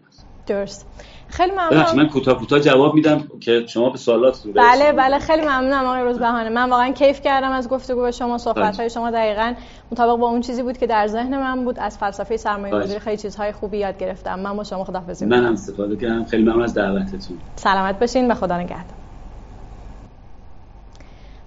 [0.49, 0.87] درست.
[1.29, 5.85] خیلی ممنونم من کوتاه کوتاه جواب میدم که شما به سوالاتتون بله بله خیلی ممنونم
[5.85, 9.55] آقای روزبهانه من واقعا کیف کردم از گفتگو با شما صحبت های شما دقیقا
[9.93, 11.79] مطابق با اون چیزی بود که در ذهن من بود.
[11.79, 14.41] از فلسفه سرمایه گذاری خیلی چیزهای خوبی یاد گرفتم.
[14.41, 16.25] من با شما خداحافظی من هم استفاده کردم.
[16.25, 17.38] خیلی ممنون از دعوتتون.
[17.57, 18.31] سلامت باشین.
[18.31, 19.08] و خدا نگهدار.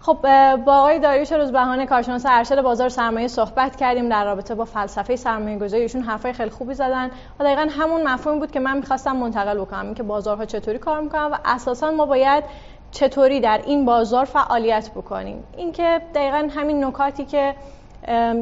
[0.02, 0.18] خب
[0.66, 5.60] با آقای داریوش روزبهانه کارشناس ارشد بازار سرمایه صحبت کردیم در رابطه با فلسفه سرمایه
[5.60, 9.60] گذاری ایشون حرفای خیلی خوبی زدن و دقیقا همون مفهوم بود که من می‌خواستم منتقل
[9.60, 12.44] بکنم اینکه بازارها چطوری کار می‌کنن و اساسا ما باید
[12.92, 15.44] چطوری در این بازار فعالیت بکنیم.
[15.58, 17.56] اینکه دقیقا همین نکاتی که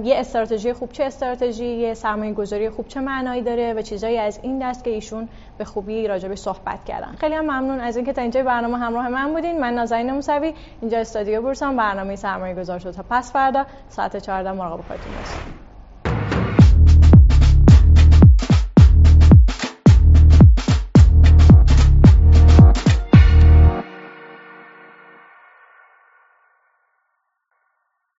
[0.04, 4.40] یه استراتژی خوب چه استراتژی یه سرمایه گذاری خوب چه معنایی داره و چیزایی از
[4.44, 7.16] این دست که ایشون به خوبی راجع صحبت کردن.
[7.20, 9.60] خیلی هم ممنون از اینکه تا اینجا برنامه همراه من بودین.
[9.60, 12.92] من نازنین موسوی اینجا استودیو بورسان برنامه سرمایه گذار شد.
[12.92, 15.69] تا پس فردا ساعت 14 مراقب خودتون باشید